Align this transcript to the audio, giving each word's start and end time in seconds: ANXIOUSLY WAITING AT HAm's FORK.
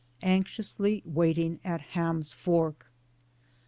ANXIOUSLY 0.23 1.03
WAITING 1.05 1.59
AT 1.63 1.81
HAm's 1.93 2.33
FORK. 2.33 2.87